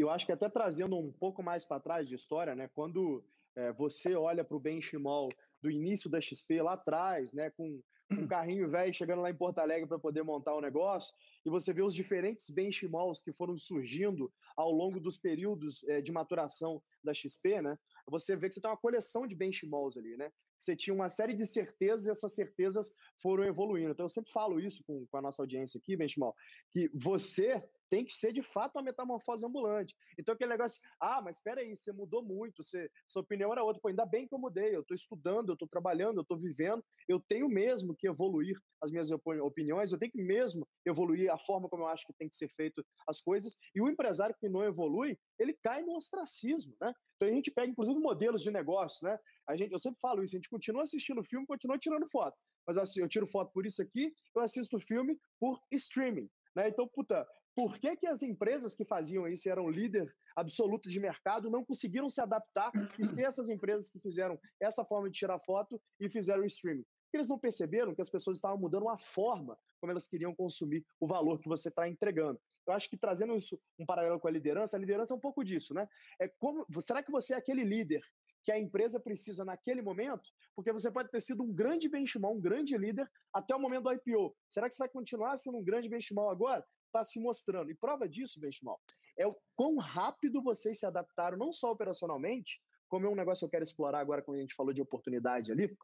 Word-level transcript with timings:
E 0.00 0.02
eu 0.02 0.08
acho 0.08 0.24
que 0.24 0.32
até 0.32 0.48
trazendo 0.48 0.96
um 0.96 1.12
pouco 1.12 1.42
mais 1.42 1.62
para 1.62 1.78
trás 1.78 2.08
de 2.08 2.14
história, 2.14 2.54
né? 2.54 2.70
Quando 2.74 3.22
é, 3.54 3.70
você 3.70 4.14
olha 4.14 4.42
para 4.42 4.56
o 4.56 4.60
benchmall 4.60 5.28
do 5.60 5.70
início 5.70 6.08
da 6.08 6.18
XP 6.18 6.62
lá 6.62 6.72
atrás, 6.72 7.34
né? 7.34 7.50
Com 7.50 7.82
um 8.10 8.26
carrinho 8.26 8.66
velho 8.66 8.94
chegando 8.94 9.20
lá 9.20 9.28
em 9.28 9.36
Porto 9.36 9.58
Alegre 9.58 9.86
para 9.86 9.98
poder 9.98 10.22
montar 10.22 10.54
o 10.54 10.58
um 10.58 10.62
negócio, 10.62 11.14
e 11.44 11.50
você 11.50 11.70
vê 11.70 11.82
os 11.82 11.94
diferentes 11.94 12.48
benchmalls 12.48 13.20
que 13.20 13.30
foram 13.30 13.54
surgindo 13.58 14.32
ao 14.56 14.72
longo 14.72 14.98
dos 14.98 15.18
períodos 15.18 15.86
é, 15.86 16.00
de 16.00 16.10
maturação 16.10 16.80
da 17.04 17.12
XP, 17.12 17.60
né? 17.60 17.78
Você 18.08 18.34
vê 18.34 18.48
que 18.48 18.54
você 18.54 18.60
tem 18.62 18.70
uma 18.70 18.78
coleção 18.78 19.26
de 19.26 19.36
benchmalls 19.36 19.98
ali, 19.98 20.16
né? 20.16 20.32
Você 20.58 20.74
tinha 20.74 20.94
uma 20.94 21.10
série 21.10 21.34
de 21.34 21.46
certezas 21.46 22.06
e 22.06 22.10
essas 22.10 22.34
certezas 22.34 22.96
foram 23.22 23.44
evoluindo. 23.44 23.90
Então 23.90 24.06
eu 24.06 24.10
sempre 24.10 24.32
falo 24.32 24.58
isso 24.58 24.82
com, 24.86 25.06
com 25.06 25.16
a 25.18 25.22
nossa 25.22 25.42
audiência 25.42 25.76
aqui, 25.76 25.94
benchmall, 25.94 26.34
que 26.70 26.90
você 26.94 27.62
tem 27.90 28.04
que 28.04 28.12
ser 28.12 28.32
de 28.32 28.42
fato 28.42 28.76
uma 28.76 28.84
metamorfose 28.84 29.44
ambulante. 29.44 29.94
Então, 30.18 30.34
aquele 30.34 30.50
negócio, 30.50 30.80
ah, 31.00 31.20
mas 31.20 31.36
espera 31.36 31.60
aí, 31.60 31.76
você 31.76 31.92
mudou 31.92 32.22
muito, 32.22 32.62
você, 32.62 32.88
sua 33.06 33.22
opinião 33.22 33.52
era 33.52 33.64
outra. 33.64 33.82
Pô, 33.82 33.88
ainda 33.88 34.06
bem 34.06 34.26
que 34.26 34.34
eu 34.34 34.38
mudei, 34.38 34.74
eu 34.74 34.82
estou 34.82 34.94
estudando, 34.94 35.50
eu 35.50 35.54
estou 35.54 35.68
trabalhando, 35.68 36.18
eu 36.18 36.22
estou 36.22 36.38
vivendo, 36.38 36.82
eu 37.08 37.20
tenho 37.20 37.48
mesmo 37.48 37.94
que 37.94 38.06
evoluir 38.06 38.56
as 38.80 38.90
minhas 38.90 39.10
opiniões, 39.10 39.92
eu 39.92 39.98
tenho 39.98 40.12
que 40.12 40.22
mesmo 40.22 40.66
evoluir 40.86 41.30
a 41.30 41.38
forma 41.38 41.68
como 41.68 41.82
eu 41.82 41.88
acho 41.88 42.06
que 42.06 42.14
tem 42.14 42.28
que 42.28 42.36
ser 42.36 42.48
feito 42.48 42.84
as 43.06 43.20
coisas. 43.20 43.58
E 43.74 43.82
o 43.82 43.88
empresário 43.88 44.34
que 44.38 44.48
não 44.48 44.64
evolui, 44.64 45.18
ele 45.38 45.52
cai 45.62 45.82
no 45.82 45.96
ostracismo, 45.96 46.76
né? 46.80 46.94
Então 47.16 47.28
a 47.28 47.32
gente 47.32 47.50
pega, 47.50 47.70
inclusive, 47.70 47.98
modelos 47.98 48.42
de 48.42 48.50
negócio, 48.50 49.06
né? 49.06 49.18
A 49.48 49.56
gente, 49.56 49.72
eu 49.72 49.78
sempre 49.78 50.00
falo 50.00 50.22
isso, 50.22 50.36
a 50.36 50.38
gente 50.38 50.48
continua 50.48 50.82
assistindo 50.82 51.24
filme, 51.24 51.46
continua 51.46 51.76
tirando 51.76 52.08
foto. 52.08 52.36
Mas 52.66 52.78
assim, 52.78 53.00
eu 53.00 53.08
tiro 53.08 53.26
foto 53.26 53.52
por 53.52 53.66
isso 53.66 53.82
aqui, 53.82 54.14
eu 54.34 54.42
assisto 54.42 54.78
filme 54.78 55.18
por 55.40 55.60
streaming. 55.72 56.30
Né? 56.54 56.68
Então, 56.68 56.88
puta, 56.88 57.26
por 57.60 57.78
que, 57.78 57.94
que 57.94 58.06
as 58.06 58.22
empresas 58.22 58.74
que 58.74 58.86
faziam 58.86 59.28
isso 59.28 59.46
e 59.46 59.50
eram 59.50 59.68
líder 59.68 60.10
absoluto 60.34 60.88
de 60.88 60.98
mercado 60.98 61.50
não 61.50 61.62
conseguiram 61.62 62.08
se 62.08 62.18
adaptar 62.18 62.72
e 62.98 63.04
ser 63.04 63.26
essas 63.26 63.50
empresas 63.50 63.90
que 63.90 64.00
fizeram 64.00 64.40
essa 64.58 64.82
forma 64.82 65.10
de 65.10 65.18
tirar 65.18 65.38
foto 65.40 65.78
e 66.00 66.08
fizeram 66.08 66.40
o 66.40 66.46
streaming? 66.46 66.86
Porque 67.04 67.18
eles 67.18 67.28
não 67.28 67.38
perceberam 67.38 67.94
que 67.94 68.00
as 68.00 68.08
pessoas 68.08 68.36
estavam 68.36 68.56
mudando 68.56 68.88
a 68.88 68.96
forma 68.96 69.58
como 69.78 69.92
elas 69.92 70.08
queriam 70.08 70.34
consumir 70.34 70.86
o 70.98 71.06
valor 71.06 71.38
que 71.38 71.48
você 71.48 71.68
está 71.68 71.86
entregando. 71.86 72.40
Eu 72.66 72.72
acho 72.72 72.88
que 72.88 72.96
trazendo 72.96 73.34
isso 73.34 73.58
um 73.78 73.84
paralelo 73.84 74.18
com 74.18 74.28
a 74.28 74.30
liderança, 74.30 74.76
a 74.76 74.80
liderança 74.80 75.12
é 75.12 75.16
um 75.16 75.20
pouco 75.20 75.44
disso, 75.44 75.74
né? 75.74 75.86
É 76.18 76.28
como, 76.28 76.64
será 76.80 77.02
que 77.02 77.10
você 77.10 77.34
é 77.34 77.36
aquele 77.36 77.64
líder 77.64 78.02
que 78.42 78.52
a 78.52 78.58
empresa 78.58 78.98
precisa 79.00 79.44
naquele 79.44 79.82
momento? 79.82 80.30
Porque 80.56 80.72
você 80.72 80.90
pode 80.90 81.10
ter 81.10 81.20
sido 81.20 81.42
um 81.42 81.52
grande 81.52 81.90
benchmark, 81.90 82.36
um 82.36 82.40
grande 82.40 82.76
líder 82.78 83.10
até 83.34 83.54
o 83.54 83.60
momento 83.60 83.84
do 83.84 83.92
IPO. 83.92 84.34
Será 84.48 84.66
que 84.68 84.74
você 84.74 84.82
vai 84.82 84.88
continuar 84.88 85.36
sendo 85.36 85.58
um 85.58 85.64
grande 85.64 85.88
benchmark 85.88 86.30
agora? 86.30 86.64
Está 86.90 87.04
se 87.04 87.20
mostrando. 87.20 87.70
E 87.70 87.74
prova 87.74 88.08
disso, 88.08 88.40
Benchmal, 88.40 88.80
é 89.16 89.26
o 89.26 89.36
quão 89.56 89.76
rápido 89.78 90.42
vocês 90.42 90.78
se 90.80 90.86
adaptaram, 90.86 91.38
não 91.38 91.52
só 91.52 91.72
operacionalmente, 91.72 92.60
como 92.88 93.06
é 93.06 93.08
um 93.08 93.14
negócio 93.14 93.40
que 93.40 93.46
eu 93.46 93.50
quero 93.50 93.64
explorar 93.64 94.00
agora, 94.00 94.22
quando 94.22 94.38
a 94.38 94.40
gente 94.40 94.54
falou 94.54 94.72
de 94.72 94.82
oportunidade 94.82 95.52
ali, 95.52 95.76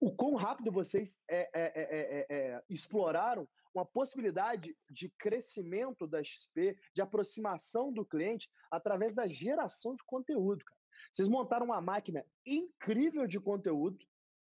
o 0.00 0.14
quão 0.14 0.34
rápido 0.34 0.70
vocês 0.70 1.24
é, 1.28 1.48
é, 1.54 2.26
é, 2.28 2.62
exploraram 2.68 3.48
uma 3.74 3.86
possibilidade 3.86 4.76
de 4.90 5.08
crescimento 5.18 6.06
da 6.06 6.22
XP, 6.22 6.78
de 6.94 7.00
aproximação 7.00 7.92
do 7.92 8.04
cliente 8.04 8.50
através 8.70 9.14
da 9.14 9.26
geração 9.26 9.96
de 9.96 10.04
conteúdo, 10.04 10.64
cara. 10.64 10.80
Vocês 11.10 11.28
montaram 11.28 11.66
uma 11.66 11.80
máquina 11.80 12.24
incrível 12.46 13.26
de 13.26 13.38
conteúdo, 13.38 13.98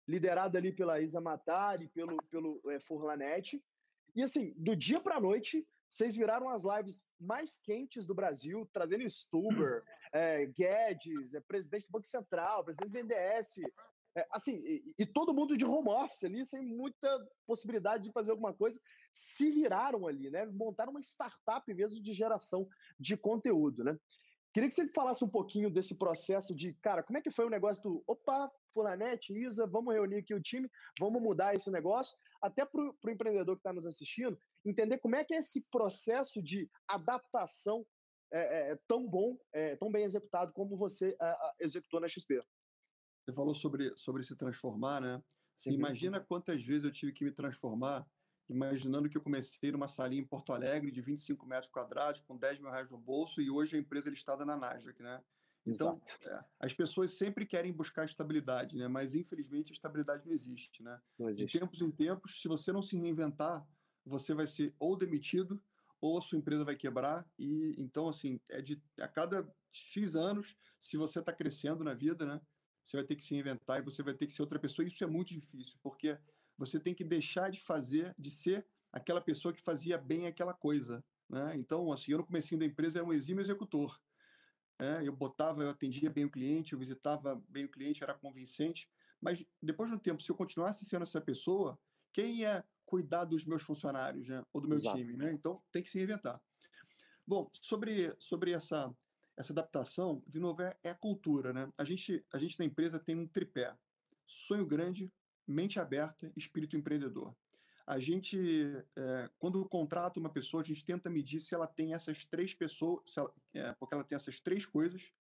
liderada 0.08 0.58
ali 0.58 0.72
pela 0.72 1.00
Isa 1.00 1.22
Matari, 1.22 1.88
pelo, 1.90 2.18
pelo 2.30 2.62
é, 2.70 2.80
Furlanet, 2.80 3.64
e 4.16 4.24
assim, 4.24 4.54
do 4.62 4.76
dia 4.76 5.00
para 5.00 5.18
a 5.18 5.22
noite, 5.22 5.68
vocês 5.88 6.16
viraram 6.16 6.50
as 6.50 6.64
lives 6.64 7.04
mais 7.20 7.58
quentes 7.58 8.06
do 8.06 8.14
Brasil, 8.14 8.70
trazendo 8.72 9.10
Stuber, 9.10 9.84
é, 10.14 10.46
Guedes, 10.46 11.34
é, 11.34 11.42
presidente 11.42 11.88
do 11.88 11.92
Banco 11.92 12.06
Central, 12.06 12.64
presidente 12.64 12.90
do 12.90 12.94
BNDES, 12.94 13.58
é, 14.16 14.28
assim, 14.32 14.56
e, 14.66 14.96
e, 15.00 15.06
todo 15.06 15.34
mundo 15.34 15.56
de 15.56 15.66
home 15.66 15.90
office 15.90 16.24
ali, 16.24 16.44
sem 16.46 16.66
muita 16.66 17.28
possibilidade 17.46 18.04
de 18.04 18.12
fazer 18.12 18.32
alguma 18.32 18.54
coisa, 18.54 18.80
se 19.14 19.52
viraram 19.52 20.08
ali, 20.08 20.30
né? 20.30 20.46
Montaram 20.48 20.92
uma 20.92 21.02
startup 21.02 21.74
mesmo 21.74 22.02
de 22.02 22.14
geração 22.14 22.68
de 23.00 23.16
conteúdo, 23.16 23.84
né? 23.84 23.98
Queria 24.54 24.68
que 24.68 24.76
você 24.76 24.92
falasse 24.94 25.24
um 25.24 25.30
pouquinho 25.30 25.70
desse 25.70 25.98
processo 25.98 26.56
de, 26.56 26.74
cara, 26.76 27.04
como 27.04 27.18
é 27.18 27.22
que 27.22 27.30
foi 27.30 27.46
o 27.46 27.50
negócio 27.50 27.84
do, 27.84 28.04
opa, 28.08 28.52
Fulanete, 28.74 29.34
Isa, 29.34 29.68
vamos 29.68 29.94
reunir 29.94 30.18
aqui 30.18 30.34
o 30.34 30.42
time, 30.42 30.70
vamos 31.00 31.22
mudar 31.22 31.56
esse 31.56 31.70
negócio, 31.70 32.18
até 32.42 32.66
para 32.66 32.82
o 32.82 33.10
empreendedor 33.10 33.56
que 33.56 33.60
está 33.60 33.74
nos 33.74 33.86
assistindo, 33.86 34.40
entender 34.66 34.98
como 35.00 35.16
é 35.16 35.24
que 35.24 35.36
é 35.36 35.38
esse 35.38 35.70
processo 35.70 36.44
de 36.44 36.70
adaptação 36.88 37.86
é, 38.32 38.72
é, 38.72 38.80
tão 38.88 39.08
bom, 39.08 39.38
é, 39.54 39.76
tão 39.76 39.92
bem 39.92 40.04
executado 40.04 40.54
como 40.54 40.78
você 40.78 41.16
executou 41.60 42.00
na 42.00 42.08
XP. 42.08 42.40
Você 43.26 43.34
falou 43.34 43.54
sobre, 43.54 43.96
sobre 43.98 44.24
se 44.24 44.36
transformar, 44.36 45.02
né? 45.02 45.22
Assim, 45.58 45.72
uhum. 45.72 45.78
Imagina 45.78 46.20
quantas 46.20 46.64
vezes 46.64 46.86
eu 46.86 46.92
tive 46.92 47.12
que 47.12 47.26
me 47.26 47.32
transformar, 47.32 48.08
imaginando 48.50 49.10
que 49.10 49.18
eu 49.18 49.22
comecei 49.22 49.72
numa 49.72 49.88
salinha 49.88 50.22
em 50.22 50.26
Porto 50.26 50.52
Alegre 50.52 50.92
de 50.92 51.02
25 51.02 51.46
metros 51.46 51.72
quadrados, 51.72 52.22
com 52.22 52.36
10 52.36 52.60
mil 52.60 52.72
reais 52.72 52.90
no 52.90 52.98
bolso, 52.98 53.42
e 53.42 53.50
hoje 53.50 53.76
a 53.76 53.80
empresa 53.80 54.08
é 54.08 54.12
listada 54.12 54.44
na 54.44 54.58
Nasdaq, 54.58 55.02
né? 55.02 55.22
Então, 55.66 56.02
é, 56.26 56.46
as 56.60 56.74
pessoas 56.74 57.12
sempre 57.12 57.46
querem 57.46 57.72
buscar 57.72 58.06
estabilidade, 58.06 58.78
né? 58.78 58.88
Mas 58.88 59.14
infelizmente 59.14 59.72
a 59.72 59.74
estabilidade 59.74 60.26
não 60.26 60.34
existe, 60.34 60.82
né? 60.82 61.00
Não 61.18 61.30
existe. 61.30 61.54
De 61.54 61.60
tempos 61.60 61.82
em 61.82 61.92
tempos, 61.92 62.42
se 62.42 62.48
você 62.48 62.72
não 62.72 62.82
se 62.82 62.98
reinventar, 62.98 63.68
você 64.06 64.34
vai 64.34 64.48
ser 64.48 64.74
ou 64.80 64.96
demitido 64.96 65.62
ou 66.02 66.18
a 66.18 66.22
sua 66.22 66.38
empresa 66.38 66.64
vai 66.64 66.76
quebrar 66.76 67.30
e 67.38 67.76
então 67.78 68.08
assim 68.08 68.40
é 68.50 68.62
de 68.62 68.82
a 69.00 69.08
cada 69.08 69.48
x 69.72 70.16
anos, 70.16 70.56
se 70.80 70.98
você 70.98 71.20
está 71.20 71.34
crescendo 71.34 71.84
na 71.84 71.94
vida, 71.94 72.26
né? 72.26 72.42
Você 72.84 72.98
vai 72.98 73.06
ter 73.06 73.16
que 73.16 73.24
se 73.24 73.36
reinventar 73.36 73.80
e 73.80 73.84
você 73.84 74.02
vai 74.02 74.16
ter 74.16 74.26
que 74.26 74.34
ser 74.34 74.42
outra 74.42 74.58
pessoa. 74.58 74.88
Isso 74.88 75.04
é 75.04 75.08
muito 75.08 75.30
difícil 75.30 75.78
porque 75.84 76.18
você 76.60 76.80
tem 76.80 76.94
que 76.94 77.04
deixar 77.04 77.50
de 77.50 77.60
fazer, 77.60 78.14
de 78.20 78.30
ser 78.30 78.68
aquela 78.92 79.22
pessoa 79.22 79.54
que 79.54 79.62
fazia 79.62 79.98
bem 79.98 80.28
aquela 80.28 80.54
coisa, 80.54 81.04
né? 81.28 81.56
Então 81.56 81.92
assim, 81.92 82.12
eu 82.12 82.20
no 82.20 82.26
começo 82.26 82.56
da 82.56 82.66
empresa 82.66 83.00
era 83.00 83.08
um 83.08 83.14
exímio 83.14 83.42
executor 83.42 84.00
é, 84.80 85.06
eu 85.06 85.12
botava, 85.14 85.62
eu 85.62 85.70
atendia 85.70 86.10
bem 86.10 86.24
o 86.24 86.32
cliente, 86.32 86.72
eu 86.72 86.80
visitava 86.80 87.36
bem 87.50 87.66
o 87.66 87.70
cliente, 87.70 88.02
era 88.02 88.14
convincente. 88.14 88.90
Mas 89.20 89.46
depois 89.62 89.90
de 89.90 89.96
um 89.96 90.00
tempo, 90.00 90.24
se 90.24 90.32
eu 90.32 90.36
continuasse 90.36 90.86
sendo 90.86 91.04
essa 91.04 91.20
pessoa, 91.20 91.78
quem 92.14 92.38
ia 92.38 92.66
cuidar 92.86 93.26
dos 93.26 93.46
meus 93.46 93.62
funcionários, 93.62 94.30
né? 94.30 94.42
Ou 94.54 94.62
do 94.62 94.70
meu 94.70 94.78
Exato. 94.78 94.98
time, 94.98 95.18
né? 95.18 95.34
Então 95.34 95.62
tem 95.70 95.84
que 95.84 95.90
se 95.90 95.98
reinventar. 95.98 96.42
Bom, 97.28 97.50
sobre, 97.62 98.16
sobre 98.18 98.52
essa, 98.52 98.92
essa 99.36 99.52
adaptação, 99.52 100.24
de 100.26 100.40
novo, 100.40 100.62
é, 100.62 100.74
é 100.82 100.92
a 100.92 100.96
cultura, 100.96 101.52
né? 101.52 101.70
A 101.78 101.84
gente, 101.84 102.26
a 102.34 102.40
gente 102.40 102.58
na 102.58 102.64
empresa 102.64 102.98
tem 102.98 103.18
um 103.18 103.28
tripé: 103.28 103.78
sonho 104.26 104.66
grande, 104.66 105.12
mente 105.50 105.80
aberta, 105.80 106.32
espírito 106.36 106.78
empreendedor 106.78 107.36
a 107.90 108.00
gente, 108.00 108.38
é, 108.96 109.30
quando 109.40 109.68
contrata 109.68 110.20
uma 110.20 110.30
pessoa, 110.30 110.62
a 110.62 110.66
gente 110.66 110.86
tenta 110.86 111.10
medir 111.10 111.40
se 111.40 111.56
ela 111.56 111.66
tem 111.66 111.96
essas 111.96 112.24
três 112.24 112.54
pessoas, 112.54 113.02
ela, 113.18 113.34
é, 113.52 113.74
porque 113.74 113.96
ela 113.96 114.04
tem 114.04 114.16
essas 114.16 114.40
três 114.40 114.64
coisas, 114.64 115.12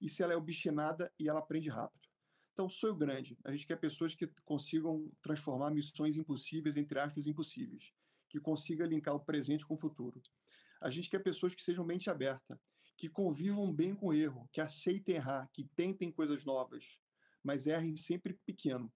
e 0.00 0.08
se 0.08 0.22
ela 0.22 0.32
é 0.32 0.36
obstinada 0.36 1.12
e 1.18 1.28
ela 1.28 1.40
aprende 1.40 1.68
rápido. 1.68 2.08
Então, 2.52 2.68
sonho 2.68 2.94
grande. 2.94 3.36
A 3.44 3.50
gente 3.50 3.66
quer 3.66 3.74
pessoas 3.74 4.14
que 4.14 4.30
consigam 4.44 5.10
transformar 5.20 5.72
missões 5.72 6.16
impossíveis, 6.16 6.76
entre 6.76 7.00
aspas, 7.00 7.26
impossíveis, 7.26 7.92
que 8.28 8.38
consiga 8.38 8.86
linkar 8.86 9.16
o 9.16 9.20
presente 9.20 9.66
com 9.66 9.74
o 9.74 9.78
futuro. 9.78 10.22
A 10.80 10.90
gente 10.90 11.10
quer 11.10 11.18
pessoas 11.24 11.56
que 11.56 11.62
sejam 11.62 11.84
mente 11.84 12.08
aberta, 12.08 12.56
que 12.96 13.08
convivam 13.08 13.72
bem 13.74 13.96
com 13.96 14.08
o 14.08 14.14
erro, 14.14 14.48
que 14.52 14.60
aceitem 14.60 15.16
errar, 15.16 15.50
que 15.52 15.64
tentem 15.74 16.12
coisas 16.12 16.44
novas, 16.44 17.00
mas 17.42 17.66
errem 17.66 17.96
sempre 17.96 18.38
pequeno. 18.46 18.92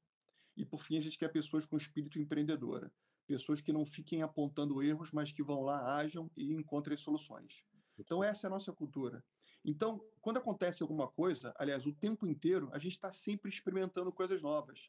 E, 0.57 0.65
por 0.65 0.83
fim, 0.83 0.99
a 0.99 1.03
gente 1.03 1.19
quer 1.19 1.29
pessoas 1.29 1.67
com 1.67 1.77
espírito 1.77 2.19
empreendedora 2.19 2.91
pessoas 3.27 3.61
que 3.61 3.73
não 3.73 3.85
fiquem 3.85 4.23
apontando 4.23 4.83
erros, 4.83 5.11
mas 5.11 5.33
que 5.33 5.43
vão 5.43 5.63
lá, 5.63 5.97
ajam 5.97 6.31
e 6.37 6.55
encontrem 6.55 6.97
soluções. 6.97 7.65
Então, 7.99 8.23
essa 8.23 8.47
é 8.47 8.49
a 8.49 8.51
nossa 8.51 8.73
cultura. 8.73 9.25
Então, 9.65 10.01
quando 10.21 10.37
acontece 10.37 10.83
alguma 10.83 11.09
coisa, 11.09 11.53
aliás, 11.59 11.87
o 11.87 11.93
tempo 11.93 12.27
inteiro, 12.27 12.71
a 12.73 12.79
gente 12.79 12.93
está 12.93 13.11
sempre 13.11 13.51
experimentando 13.51 14.13
coisas 14.13 14.43
novas. 14.43 14.89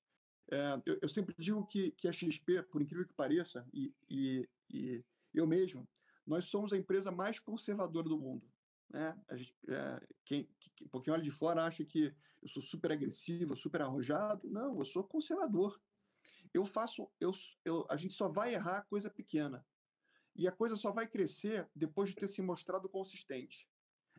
É, 0.52 0.82
eu, 0.86 1.00
eu, 1.02 1.10
sempre 1.10 1.36
digo 1.38 1.66
que, 1.66 1.92
que 1.92 2.08
a 2.08 2.14
XP, 2.14 2.64
por 2.64 2.82
incrível 2.82 3.08
que 3.08 3.14
pareça, 3.14 3.68
e, 3.74 3.94
e, 4.10 4.48
e 4.70 5.04
eu 5.34 5.48
mesmo, 5.48 5.88
nós 6.26 6.46
somos 6.46 6.72
a 6.72 6.78
empresa 6.78 7.12
mais 7.12 7.40
conservadora 7.40 8.08
do 8.08 8.20
mundo. 8.20 8.48
Né? 8.90 9.20
A 9.28 9.36
gente, 9.36 9.56
é, 9.68 10.08
quem, 10.26 10.50
quem 11.04 11.14
olha 11.14 11.24
de 11.24 11.32
fora 11.32 11.66
acha 11.66 11.84
que 11.84 12.14
eu 12.42 12.48
sou 12.48 12.62
super 12.62 12.92
agressivo, 12.92 13.56
super 13.56 13.82
arrojado. 13.82 14.50
Não, 14.50 14.78
eu 14.80 14.86
sou 14.86 15.04
conservador 15.04 15.80
eu 16.54 16.66
faço, 16.66 17.10
eu, 17.20 17.32
eu, 17.64 17.86
a 17.90 17.98
gente 17.98 18.14
só 18.14 18.28
vai 18.28 18.54
errar 18.54 18.86
coisa 18.90 19.10
pequena. 19.10 19.66
E 20.36 20.48
a 20.48 20.52
coisa 20.52 20.76
só 20.76 20.92
vai 20.92 21.08
crescer 21.08 21.68
depois 21.76 22.10
de 22.10 22.16
ter 22.16 22.28
se 22.28 22.42
mostrado 22.42 22.90
consistente. 22.90 23.68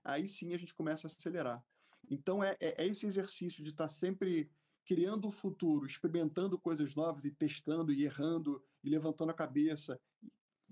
Aí 0.04 0.26
sim 0.26 0.52
a 0.54 0.58
gente 0.58 0.74
começa 0.74 1.06
a 1.06 1.10
acelerar. 1.10 1.64
Então 2.10 2.42
é, 2.42 2.56
é, 2.60 2.82
é 2.82 2.86
esse 2.86 3.06
exercício 3.06 3.62
de 3.62 3.70
estar 3.70 3.88
sempre 3.88 4.50
criando 4.84 5.28
o 5.28 5.30
futuro, 5.30 5.86
experimentando 5.86 6.58
coisas 6.58 6.94
novas 6.94 7.24
e 7.24 7.30
testando 7.30 7.92
e 7.92 8.04
errando 8.04 8.62
e 8.82 8.88
levantando 8.88 9.30
a 9.30 9.34
cabeça, 9.34 10.00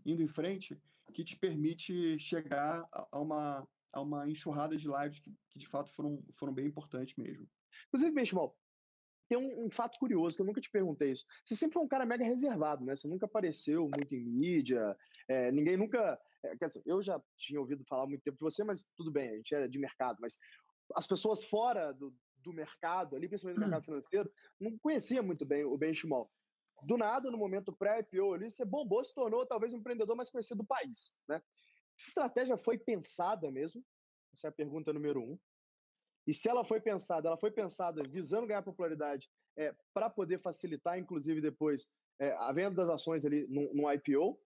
indo 0.04 0.22
em 0.22 0.26
frente, 0.26 0.80
que 1.12 1.22
te 1.22 1.36
permite 1.36 2.18
chegar 2.18 2.88
a, 2.90 3.18
uma, 3.18 3.66
a 3.96 4.02
uma 4.02 4.28
enxurrada 4.28 4.76
de 4.76 4.86
lives 4.86 5.18
que, 5.18 5.34
que 5.50 5.58
de 5.58 5.66
fato 5.66 5.90
foram, 5.90 6.22
foram 6.32 6.52
bem 6.52 6.66
importantes 6.66 7.16
mesmo. 7.16 7.48
Inclusive, 7.88 8.14
Benchimol, 8.14 8.54
tem 9.28 9.38
um, 9.38 9.66
um, 9.66 9.70
fato 9.70 9.98
curioso 9.98 10.36
que 10.36 10.42
eu 10.42 10.46
nunca 10.46 10.60
te 10.60 10.70
perguntei 10.70 11.12
isso. 11.12 11.24
Você 11.44 11.56
sempre 11.56 11.74
foi 11.74 11.82
um 11.82 11.88
cara 11.88 12.04
mega 12.04 12.24
reservado, 12.24 12.84
né? 12.84 12.94
Você 12.94 13.08
nunca 13.08 13.24
apareceu 13.24 13.88
muito 13.96 14.14
em 14.14 14.24
mídia, 14.24 14.96
é, 15.28 15.50
ninguém 15.50 15.76
nunca. 15.76 16.20
É, 16.44 16.56
quer 16.56 16.66
dizer, 16.66 16.82
eu 16.86 17.02
já 17.02 17.20
tinha 17.38 17.58
ouvido 17.58 17.84
falar 17.88 18.06
muito 18.06 18.22
tempo 18.22 18.36
de 18.36 18.44
você, 18.44 18.62
mas 18.62 18.86
tudo 18.94 19.10
bem, 19.10 19.30
a 19.30 19.36
gente 19.36 19.54
era 19.54 19.68
de 19.68 19.78
mercado, 19.78 20.18
mas 20.20 20.38
as 20.94 21.06
pessoas 21.06 21.42
fora 21.44 21.92
do, 21.92 22.14
do 22.36 22.52
mercado, 22.52 23.16
ali, 23.16 23.28
principalmente 23.28 23.60
no 23.60 23.66
mercado 23.66 23.84
financeiro, 23.86 24.30
não 24.60 24.78
conhecia 24.78 25.22
muito 25.22 25.46
bem 25.46 25.64
o 25.64 25.76
Benchimol. 25.76 26.30
Do 26.82 26.98
nada, 26.98 27.30
no 27.30 27.38
momento 27.38 27.72
pré-IPO 27.72 28.34
ali, 28.34 28.50
você 28.50 28.64
bombou, 28.64 29.02
se 29.02 29.14
tornou 29.14 29.46
talvez 29.46 29.72
um 29.72 29.78
empreendedor 29.78 30.14
mais 30.14 30.28
conhecido 30.28 30.58
do 30.58 30.66
país, 30.66 31.18
né? 31.26 31.40
Essa 31.98 32.08
estratégia 32.08 32.56
foi 32.56 32.78
pensada 32.78 33.50
mesmo? 33.50 33.84
Essa 34.34 34.48
é 34.48 34.50
a 34.50 34.52
pergunta 34.52 34.92
número 34.92 35.20
um. 35.20 35.38
E 36.26 36.34
se 36.34 36.48
ela 36.48 36.64
foi 36.64 36.80
pensada, 36.80 37.28
ela 37.28 37.38
foi 37.38 37.50
pensada 37.50 38.02
visando 38.02 38.46
ganhar 38.46 38.62
popularidade 38.62 39.30
é, 39.56 39.74
para 39.94 40.10
poder 40.10 40.40
facilitar, 40.40 40.98
inclusive, 40.98 41.40
depois 41.40 41.90
é, 42.18 42.32
a 42.32 42.52
venda 42.52 42.74
das 42.74 42.90
ações 42.90 43.24
ali 43.24 43.46
no, 43.48 43.72
no 43.72 43.92
IPO. 43.92 44.38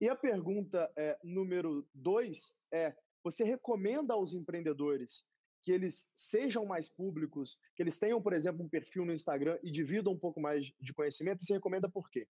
E 0.00 0.08
a 0.08 0.16
pergunta 0.16 0.90
é, 0.96 1.18
número 1.22 1.86
dois 1.94 2.66
é: 2.72 2.96
você 3.22 3.44
recomenda 3.44 4.14
aos 4.14 4.32
empreendedores 4.32 5.30
que 5.62 5.70
eles 5.70 6.12
sejam 6.16 6.66
mais 6.66 6.88
públicos, 6.88 7.60
que 7.76 7.82
eles 7.82 7.98
tenham, 7.98 8.20
por 8.20 8.32
exemplo, 8.32 8.64
um 8.64 8.68
perfil 8.68 9.04
no 9.04 9.12
Instagram 9.12 9.58
e 9.62 9.70
dividam 9.70 10.12
um 10.12 10.18
pouco 10.18 10.40
mais 10.40 10.72
de 10.80 10.92
conhecimento? 10.92 11.42
E 11.42 11.46
você 11.46 11.54
recomenda 11.54 11.88
por 11.88 12.10
quê? 12.10 12.26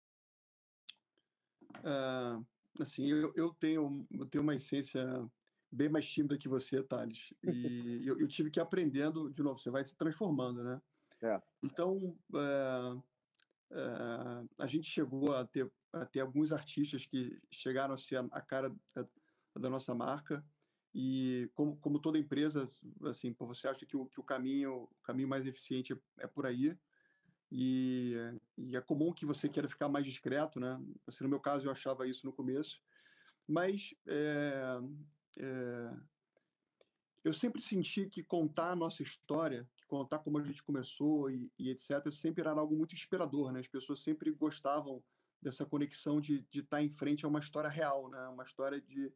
Uh, 1.77 2.43
assim, 2.83 3.07
eu, 3.07 3.33
eu, 3.35 3.53
tenho, 3.53 4.07
eu 4.11 4.25
tenho 4.25 4.43
uma 4.43 4.55
essência 4.55 5.03
bem 5.71 5.89
mais 5.89 6.07
tímida 6.09 6.37
que 6.37 6.47
você, 6.47 6.81
Thales. 6.83 7.33
E 7.43 8.01
eu, 8.07 8.19
eu, 8.19 8.27
tive 8.27 8.49
que 8.49 8.59
ir 8.59 8.61
aprendendo, 8.61 9.31
de 9.31 9.43
novo, 9.43 9.59
você 9.59 9.69
vai 9.69 9.83
se 9.83 9.95
transformando, 9.95 10.63
né? 10.63 10.81
É. 11.21 11.41
Então, 11.63 12.17
é, 12.35 12.97
é, 13.71 14.45
a 14.57 14.67
gente 14.67 14.89
chegou 14.89 15.35
a 15.35 15.45
ter, 15.45 15.69
a 15.93 16.05
ter 16.05 16.21
alguns 16.21 16.51
artistas 16.51 17.05
que 17.05 17.39
chegaram 17.51 17.93
a 17.93 17.97
ser 17.97 18.17
a, 18.17 18.21
a 18.31 18.41
cara 18.41 18.73
da, 18.93 19.07
da 19.55 19.69
nossa 19.69 19.93
marca. 19.93 20.43
E 20.93 21.49
como, 21.53 21.77
como 21.77 21.99
toda 21.99 22.17
empresa, 22.17 22.69
assim, 23.03 23.35
você 23.39 23.67
acha 23.67 23.85
que 23.85 23.95
o, 23.95 24.07
que 24.07 24.19
o 24.19 24.23
caminho 24.23 24.83
o 24.83 25.03
caminho 25.03 25.27
mais 25.27 25.45
eficiente 25.45 25.93
é, 25.93 25.97
é 26.19 26.27
por 26.27 26.45
aí. 26.45 26.75
E, 27.51 28.15
e, 28.57 28.75
é 28.75 28.81
comum 28.81 29.11
que 29.11 29.25
você 29.25 29.49
queira 29.49 29.67
ficar 29.67 29.89
mais 29.89 30.05
discreto, 30.05 30.59
né? 30.59 30.79
Assim, 31.07 31.23
no 31.23 31.29
meu 31.29 31.39
caso, 31.39 31.65
eu 31.65 31.71
achava 31.71 32.07
isso 32.07 32.25
no 32.25 32.33
começo. 32.33 32.79
Mas 33.47 33.95
é, 34.07 34.79
é, 35.37 35.93
eu 37.23 37.33
sempre 37.33 37.59
senti 37.61 38.07
que 38.07 38.23
contar 38.23 38.71
a 38.71 38.75
nossa 38.75 39.01
história, 39.01 39.67
que 39.75 39.85
contar 39.87 40.19
como 40.19 40.37
a 40.37 40.43
gente 40.43 40.61
começou 40.61 41.31
e, 41.31 41.51
e, 41.57 41.69
etc., 41.69 42.11
sempre 42.11 42.41
era 42.41 42.51
algo 42.51 42.75
muito 42.75 42.93
inspirador, 42.93 43.51
né? 43.51 43.59
As 43.59 43.67
pessoas 43.67 44.01
sempre 44.01 44.31
gostavam 44.31 45.03
dessa 45.41 45.65
conexão 45.65 46.21
de, 46.21 46.45
estar 46.53 46.83
em 46.83 46.89
frente 46.89 47.25
a 47.25 47.27
uma 47.27 47.39
história 47.39 47.69
real, 47.69 48.09
né? 48.09 48.27
Uma 48.27 48.43
história 48.43 48.79
de, 48.79 49.11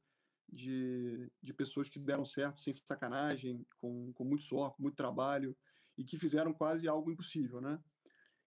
de, 0.51 1.31
de 1.41 1.53
pessoas 1.53 1.87
que 1.87 1.99
deram 1.99 2.25
certo 2.25 2.59
sem 2.59 2.73
sacanagem, 2.73 3.63
com, 3.77 4.11
com 4.13 4.23
muito 4.23 4.43
suor, 4.43 4.71
com 4.73 4.81
muito 4.81 4.95
trabalho 4.95 5.55
e 5.95 6.03
que 6.03 6.17
fizeram 6.17 6.53
quase 6.53 6.87
algo 6.87 7.11
impossível, 7.11 7.61
né? 7.61 7.79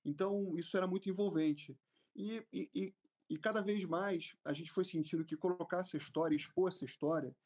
Então, 0.06 0.56
isso 0.56 0.76
era 0.76 0.87
muito 0.87 1.11
envolvente. 1.11 1.76
E, 2.14 2.47
e, 2.53 2.94
e, 3.29 3.37
cada 3.37 3.61
vez 3.61 3.85
mais 3.85 4.37
a 4.44 4.53
gente 4.53 4.70
foi 4.70 4.85
sentindo 4.85 5.25
que 5.25 5.37
colocar 5.37 5.81
essa 5.81 5.97
história, 5.97 6.37
expor 6.37 6.69
essa 6.69 6.85
história, 6.85 7.37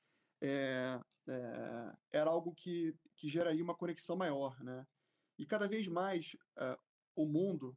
é, 0.42 1.00
é, 1.26 1.96
era 2.12 2.28
algo 2.28 2.54
que, 2.54 2.94
que 3.16 3.28
geraria 3.28 3.64
uma 3.64 3.74
conexão 3.74 4.14
maior, 4.14 4.62
né? 4.62 4.86
E 5.38 5.46
cada 5.46 5.66
vez 5.66 5.88
mais 5.88 6.36
uh, 6.58 6.78
o 7.16 7.24
mundo 7.24 7.76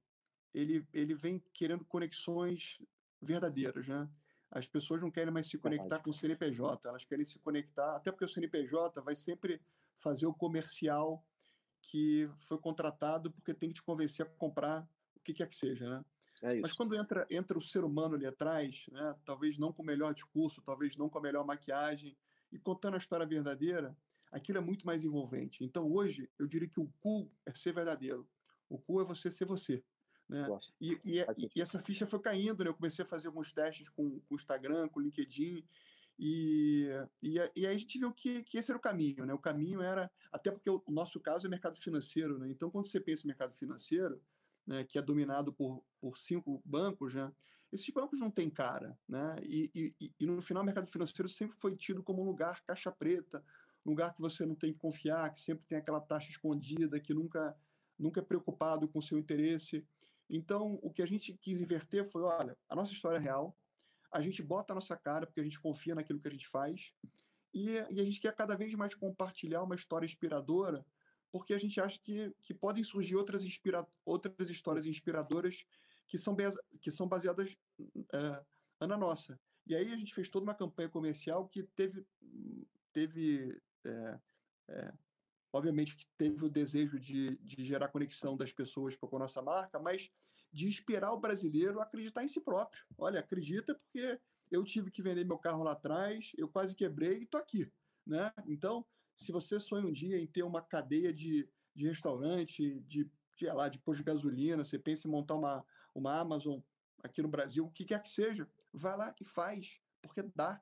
ele, 0.53 0.85
ele 0.93 1.15
vem 1.15 1.41
querendo 1.53 1.85
conexões 1.85 2.77
verdadeiras, 3.21 3.87
né? 3.87 4.09
As 4.51 4.67
pessoas 4.67 5.01
não 5.01 5.09
querem 5.09 5.33
mais 5.33 5.47
se 5.47 5.57
conectar 5.57 5.99
com 5.99 6.11
o 6.11 6.13
CNPJ, 6.13 6.87
elas 6.87 7.05
querem 7.05 7.25
se 7.25 7.39
conectar, 7.39 7.95
até 7.95 8.11
porque 8.11 8.25
o 8.25 8.29
CNPJ 8.29 9.01
vai 9.01 9.15
sempre 9.15 9.61
fazer 9.97 10.27
o 10.27 10.33
comercial 10.33 11.25
que 11.83 12.29
foi 12.37 12.57
contratado 12.57 13.31
porque 13.31 13.53
tem 13.53 13.69
que 13.69 13.75
te 13.75 13.83
convencer 13.83 14.25
a 14.25 14.29
comprar 14.29 14.87
o 15.15 15.19
que 15.19 15.33
quer 15.33 15.47
que 15.47 15.55
seja, 15.55 15.87
né? 15.87 16.05
É 16.41 16.59
Mas 16.59 16.73
quando 16.73 16.95
entra, 16.95 17.25
entra 17.29 17.57
o 17.57 17.61
ser 17.61 17.85
humano 17.85 18.15
ali 18.15 18.25
atrás, 18.25 18.85
né, 18.91 19.15
talvez 19.23 19.57
não 19.57 19.71
com 19.71 19.81
o 19.81 19.85
melhor 19.85 20.13
discurso, 20.13 20.61
talvez 20.61 20.97
não 20.97 21.07
com 21.07 21.17
a 21.17 21.21
melhor 21.21 21.45
maquiagem, 21.45 22.17
e 22.51 22.59
contando 22.59 22.95
a 22.95 22.97
história 22.97 23.25
verdadeira, 23.25 23.95
aquilo 24.29 24.57
é 24.57 24.61
muito 24.61 24.85
mais 24.85 25.05
envolvente. 25.05 25.63
Então, 25.63 25.89
hoje, 25.89 26.29
eu 26.37 26.45
diria 26.45 26.67
que 26.67 26.81
o 26.81 26.91
cool 26.99 27.31
é 27.45 27.53
ser 27.53 27.73
verdadeiro. 27.73 28.27
O 28.67 28.77
cool 28.77 29.01
é 29.01 29.05
você 29.05 29.31
ser 29.31 29.45
você. 29.45 29.81
Né? 30.27 30.45
E, 30.81 30.99
e, 31.05 31.25
e, 31.55 31.61
essa 31.61 31.81
ficha 31.81 32.05
foi 32.05 32.19
caindo, 32.19 32.63
né? 32.63 32.69
Eu 32.69 32.75
comecei 32.75 33.03
a 33.03 33.07
fazer 33.07 33.27
alguns 33.27 33.53
testes 33.53 33.87
com 33.87 34.21
o 34.29 34.35
Instagram, 34.35 34.89
com 34.89 34.99
o 34.99 35.03
LinkedIn, 35.03 35.63
e, 36.17 36.87
e, 37.21 37.35
e, 37.55 37.67
aí 37.67 37.73
a 37.75 37.77
gente 37.77 37.97
viu 37.97 38.13
que, 38.13 38.43
que 38.43 38.57
esse 38.57 38.71
era 38.71 38.77
o 38.77 38.81
caminho, 38.81 39.25
né? 39.25 39.33
O 39.33 39.39
caminho 39.39 39.81
era, 39.81 40.11
até 40.31 40.51
porque 40.51 40.69
o, 40.69 40.83
nosso 40.87 41.19
caso 41.19 41.47
é 41.47 41.49
mercado 41.49 41.77
financeiro, 41.77 42.37
né? 42.37 42.49
Então, 42.49 42.69
quando 42.69 42.87
você 42.87 42.99
pensa 42.99 43.23
em 43.23 43.27
mercado 43.27 43.53
financeiro, 43.53 44.21
né, 44.65 44.83
que 44.83 44.97
é 44.97 45.01
dominado 45.01 45.51
por, 45.51 45.83
por 45.99 46.17
cinco 46.17 46.61
bancos, 46.65 47.13
né? 47.13 47.31
Esses 47.71 47.89
bancos 47.89 48.19
não 48.19 48.29
têm 48.29 48.49
cara, 48.49 48.97
né? 49.07 49.35
E, 49.43 49.95
e, 49.99 50.13
e 50.19 50.25
no 50.27 50.41
final 50.41 50.61
o 50.61 50.65
mercado 50.65 50.87
financeiro 50.87 51.27
sempre 51.27 51.57
foi 51.57 51.75
tido 51.75 52.03
como 52.03 52.21
um 52.21 52.25
lugar 52.25 52.61
caixa 52.63 52.91
preta, 52.91 53.43
um 53.85 53.89
lugar 53.89 54.13
que 54.13 54.21
você 54.21 54.45
não 54.45 54.55
tem 54.55 54.71
que 54.71 54.79
confiar, 54.79 55.33
que 55.33 55.41
sempre 55.41 55.65
tem 55.65 55.77
aquela 55.77 55.99
taxa 55.99 56.29
escondida, 56.29 56.99
que 56.99 57.13
nunca 57.13 57.55
nunca 57.97 58.19
é 58.19 58.23
preocupado 58.23 58.87
com 58.87 58.99
o 58.99 59.03
seu 59.03 59.17
interesse. 59.17 59.85
Então, 60.29 60.79
o 60.81 60.91
que 60.91 61.01
a 61.01 61.05
gente 61.05 61.33
quis 61.33 61.61
inverter 61.61 62.03
foi, 62.05 62.23
olha, 62.23 62.57
a 62.67 62.75
nossa 62.75 62.91
história 62.91 63.17
é 63.17 63.19
real, 63.19 63.55
a 64.13 64.21
gente 64.21 64.41
bota 64.41 64.73
a 64.73 64.75
nossa 64.75 64.95
cara 64.95 65.25
porque 65.25 65.41
a 65.41 65.43
gente 65.43 65.59
confia 65.59 65.95
naquilo 65.95 66.19
que 66.19 66.27
a 66.27 66.31
gente 66.31 66.47
faz, 66.47 66.93
e, 67.53 67.71
e 67.71 68.01
a 68.01 68.03
gente 68.03 68.19
quer 68.19 68.35
cada 68.35 68.55
vez 68.55 68.73
mais 68.73 68.95
compartilhar 68.95 69.63
uma 69.63 69.75
história 69.75 70.05
inspiradora, 70.05 70.85
porque 71.31 71.53
a 71.53 71.59
gente 71.59 71.79
acha 71.79 71.99
que, 71.99 72.33
que 72.41 72.53
podem 72.53 72.83
surgir 72.83 73.15
outras, 73.15 73.43
inspira 73.43 73.85
outras 74.05 74.49
histórias 74.49 74.85
inspiradoras 74.85 75.65
que 76.07 76.17
são, 76.17 76.35
que 76.79 76.91
são 76.91 77.07
baseadas 77.07 77.57
é, 78.13 78.87
na 78.87 78.97
nossa. 78.97 79.39
E 79.65 79.75
aí 79.75 79.91
a 79.91 79.97
gente 79.97 80.13
fez 80.13 80.29
toda 80.29 80.43
uma 80.43 80.55
campanha 80.55 80.89
comercial 80.89 81.47
que 81.47 81.63
teve, 81.63 82.05
teve 82.91 83.61
é, 83.85 84.19
é, 84.69 84.93
obviamente 85.51 85.95
que 85.95 86.05
teve 86.17 86.43
o 86.43 86.49
desejo 86.49 86.99
de, 86.99 87.37
de 87.37 87.63
gerar 87.63 87.87
conexão 87.87 88.35
das 88.35 88.51
pessoas 88.51 88.95
com 88.95 89.15
a 89.15 89.19
nossa 89.19 89.41
marca, 89.41 89.79
mas 89.79 90.11
de 90.53 90.67
inspirar 90.67 91.11
o 91.11 91.19
brasileiro 91.19 91.79
a 91.79 91.83
acreditar 91.83 92.23
em 92.23 92.27
si 92.27 92.39
próprio. 92.39 92.81
Olha, 92.97 93.19
acredita 93.19 93.73
porque 93.73 94.19
eu 94.51 94.63
tive 94.63 94.91
que 94.91 95.01
vender 95.01 95.25
meu 95.25 95.37
carro 95.37 95.63
lá 95.63 95.71
atrás, 95.71 96.31
eu 96.37 96.47
quase 96.47 96.75
quebrei 96.75 97.19
e 97.19 97.23
estou 97.23 97.41
aqui. 97.41 97.71
Né? 98.05 98.31
Então, 98.47 98.85
se 99.15 99.31
você 99.31 99.59
sonha 99.59 99.87
um 99.87 99.91
dia 99.91 100.19
em 100.19 100.27
ter 100.27 100.43
uma 100.43 100.61
cadeia 100.61 101.11
de, 101.11 101.49
de 101.73 101.87
restaurante, 101.87 102.79
de, 102.81 103.09
de, 103.35 103.45
lá, 103.47 103.67
de 103.67 103.79
posto 103.79 103.97
de 103.97 104.03
gasolina, 104.03 104.63
você 104.63 104.77
pensa 104.77 105.07
em 105.07 105.11
montar 105.11 105.35
uma, 105.35 105.65
uma 105.95 106.19
Amazon 106.19 106.59
aqui 107.03 107.21
no 107.21 107.27
Brasil, 107.27 107.65
o 107.65 107.71
que 107.71 107.83
quer 107.83 108.01
que 108.01 108.09
seja, 108.09 108.47
vai 108.71 108.95
lá 108.95 109.13
e 109.19 109.25
faz, 109.25 109.81
porque 110.01 110.21
dá. 110.35 110.61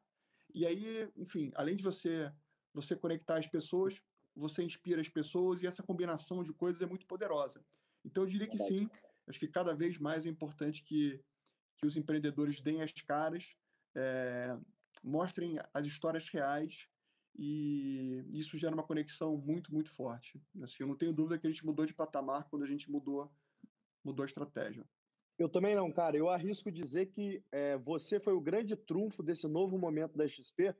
E 0.53 0.65
aí, 0.65 1.10
enfim, 1.17 1.51
além 1.55 1.75
de 1.75 1.83
você 1.83 2.31
você 2.74 2.95
conectar 2.95 3.38
as 3.38 3.48
pessoas, 3.48 4.01
você 4.33 4.63
inspira 4.63 5.01
as 5.01 5.10
pessoas 5.10 5.62
e 5.62 5.67
essa 5.67 5.83
combinação 5.83 6.41
de 6.41 6.53
coisas 6.53 6.81
é 6.81 6.86
muito 6.86 7.05
poderosa. 7.05 7.62
Então, 8.05 8.24
eu 8.24 8.27
diria 8.27 8.48
que 8.48 8.57
sim, 8.57 8.89
acho 9.28 9.40
que 9.40 9.48
cada 9.48 9.75
vez 9.75 9.98
mais 9.98 10.25
é 10.25 10.30
importante 10.30 10.84
que, 10.84 11.22
que 11.78 11.86
os 11.86 11.96
empreendedores 11.98 12.62
deem 12.62 12.82
as 12.82 12.92
caras, 12.92 13.56
é, 13.96 14.58
mostrem 15.04 15.58
as 15.74 15.86
histórias 15.86 16.30
reais 16.30 16.88
e 17.38 18.25
isso 18.34 18.58
gera 18.58 18.74
uma 18.74 18.84
conexão 18.86 19.38
muito, 19.38 19.74
muito 19.74 19.90
forte. 19.90 20.42
Assim, 20.62 20.78
eu 20.82 20.88
não 20.88 20.98
tenho 20.98 21.13
dúvida 21.13 21.40
que 21.40 21.48
a 21.48 21.50
gente 21.50 21.66
mudou 21.66 21.86
de 21.86 21.94
patamar 21.94 22.48
quando 22.50 22.63
a 22.63 22.68
gente 22.68 22.92
mudou, 22.92 23.32
mudou 24.04 24.24
a 24.24 24.25
estratégia. 24.25 24.86
Eu 25.40 25.50
também 25.50 25.75
não, 25.75 25.92
cara. 25.92 26.18
Eu 26.18 26.30
arrisco 26.30 26.72
dizer 26.72 27.08
que 27.08 27.44
é, 27.51 27.78
você 27.78 28.20
foi 28.20 28.34
o 28.34 28.42
grande 28.42 28.75
trunfo 28.75 29.24
desse 29.24 29.48
novo 29.48 29.78
momento 29.78 30.18
da 30.18 30.28
XP 30.28 30.75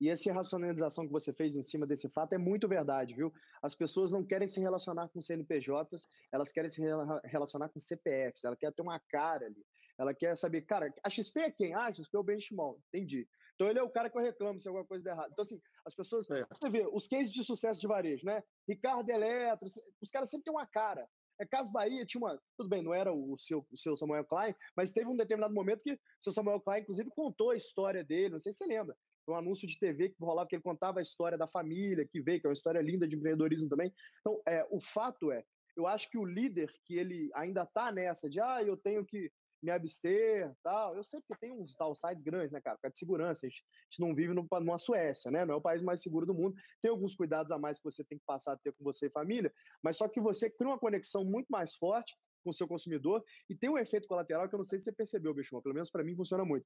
e 0.00 0.10
essa 0.10 0.32
racionalização 0.32 1.06
que 1.06 1.12
você 1.12 1.32
fez 1.32 1.56
em 1.56 1.62
cima 1.62 1.86
desse 1.86 2.10
fato 2.10 2.34
é 2.34 2.38
muito 2.38 2.68
verdade, 2.68 3.14
viu? 3.14 3.32
As 3.62 3.74
pessoas 3.74 4.12
não 4.12 4.24
querem 4.24 4.48
se 4.48 4.60
relacionar 4.60 5.08
com 5.08 5.20
CNPJs, 5.20 6.08
elas 6.32 6.52
querem 6.52 6.70
se 6.70 6.82
relacionar 7.24 7.68
com 7.68 7.80
CPFs, 7.80 8.44
ela 8.44 8.56
quer 8.56 8.72
ter 8.72 8.82
uma 8.82 9.00
cara 9.00 9.46
ali. 9.46 9.64
Ela 9.98 10.12
quer 10.12 10.36
saber, 10.36 10.60
cara, 10.62 10.92
a 11.02 11.08
XP 11.08 11.40
é 11.40 11.50
quem? 11.50 11.74
Ah, 11.74 11.86
a 11.86 11.92
XP 11.92 12.14
é 12.14 12.18
o 12.18 12.22
benchmark, 12.22 12.78
entendi. 12.92 13.26
Então 13.54 13.68
ele 13.68 13.78
é 13.78 13.82
o 13.82 13.90
cara 13.90 14.10
que 14.10 14.18
eu 14.18 14.22
reclamo 14.22 14.60
se 14.60 14.68
alguma 14.68 14.84
coisa 14.84 15.02
der 15.02 15.12
errado. 15.12 15.30
Então, 15.32 15.42
assim, 15.42 15.58
as 15.86 15.94
pessoas. 15.94 16.30
É. 16.30 16.44
Você 16.52 16.70
vê, 16.70 16.86
os 16.92 17.08
cases 17.08 17.32
de 17.32 17.42
sucesso 17.42 17.80
de 17.80 17.86
varejo, 17.86 18.26
né? 18.26 18.42
Ricardo 18.68 19.08
Eletro, 19.08 19.66
os 20.00 20.10
caras 20.10 20.30
sempre 20.30 20.44
têm 20.44 20.52
uma 20.52 20.66
cara. 20.66 21.08
É 21.38 21.46
Caso 21.46 21.70
Bahia 21.72 22.04
tinha 22.06 22.20
uma. 22.20 22.40
Tudo 22.56 22.68
bem, 22.68 22.82
não 22.82 22.94
era 22.94 23.12
o 23.12 23.36
seu, 23.36 23.66
o 23.70 23.76
seu 23.76 23.96
Samuel 23.96 24.24
Klein, 24.24 24.54
mas 24.74 24.92
teve 24.92 25.08
um 25.08 25.16
determinado 25.16 25.54
momento 25.54 25.82
que 25.82 25.92
o 25.92 25.98
seu 26.20 26.32
Samuel 26.32 26.60
Klein, 26.60 26.82
inclusive, 26.82 27.10
contou 27.10 27.50
a 27.50 27.56
história 27.56 28.02
dele, 28.02 28.30
não 28.30 28.40
sei 28.40 28.52
se 28.52 28.58
você 28.58 28.66
lembra. 28.66 28.96
Um 29.28 29.36
anúncio 29.36 29.66
de 29.66 29.78
TV 29.78 30.10
que 30.10 30.16
rolava, 30.20 30.48
que 30.48 30.56
ele 30.56 30.62
contava 30.62 30.98
a 30.98 31.02
história 31.02 31.36
da 31.36 31.46
família, 31.46 32.06
que 32.06 32.20
veio, 32.20 32.40
que 32.40 32.46
é 32.46 32.50
uma 32.50 32.54
história 32.54 32.80
linda 32.80 33.06
de 33.06 33.16
empreendedorismo 33.16 33.68
também. 33.68 33.92
Então, 34.20 34.40
é, 34.46 34.66
o 34.70 34.80
fato 34.80 35.32
é, 35.32 35.44
eu 35.76 35.86
acho 35.86 36.10
que 36.10 36.18
o 36.18 36.24
líder 36.24 36.72
que 36.84 36.96
ele 36.96 37.30
ainda 37.34 37.62
está 37.62 37.92
nessa 37.92 38.30
de, 38.30 38.40
ah, 38.40 38.62
eu 38.62 38.76
tenho 38.76 39.04
que 39.04 39.30
me 39.62 39.70
abster, 39.70 40.54
tal. 40.62 40.94
Eu 40.94 41.02
sei 41.02 41.20
que 41.20 41.38
tem 41.38 41.52
uns 41.52 41.74
downsides 41.76 42.22
grandes, 42.22 42.52
né, 42.52 42.60
cara? 42.60 42.78
Por 42.80 42.90
de 42.90 42.98
segurança. 42.98 43.46
A 43.46 43.48
gente, 43.48 43.64
a 43.64 43.84
gente 43.90 44.00
não 44.00 44.14
vive 44.14 44.32
numa 44.32 44.78
Suécia, 44.78 45.30
né? 45.30 45.44
Não 45.44 45.54
é 45.54 45.56
o 45.56 45.60
país 45.60 45.82
mais 45.82 46.02
seguro 46.02 46.26
do 46.26 46.34
mundo. 46.34 46.56
Tem 46.80 46.90
alguns 46.90 47.14
cuidados 47.14 47.50
a 47.52 47.58
mais 47.58 47.78
que 47.78 47.84
você 47.84 48.04
tem 48.04 48.18
que 48.18 48.24
passar 48.24 48.52
a 48.52 48.56
ter 48.56 48.72
com 48.72 48.84
você 48.84 49.06
e 49.06 49.10
família, 49.10 49.52
mas 49.82 49.96
só 49.96 50.08
que 50.08 50.20
você 50.20 50.50
cria 50.56 50.68
uma 50.68 50.78
conexão 50.78 51.24
muito 51.24 51.48
mais 51.48 51.74
forte 51.74 52.14
com 52.44 52.50
o 52.50 52.52
seu 52.52 52.68
consumidor 52.68 53.24
e 53.50 53.56
tem 53.56 53.68
um 53.68 53.76
efeito 53.76 54.06
colateral 54.06 54.48
que 54.48 54.54
eu 54.54 54.58
não 54.58 54.64
sei 54.64 54.78
se 54.78 54.84
você 54.84 54.92
percebeu, 54.92 55.34
bicho, 55.34 55.60
pelo 55.60 55.74
menos 55.74 55.90
para 55.90 56.04
mim 56.04 56.14
funciona 56.14 56.44
muito. 56.44 56.64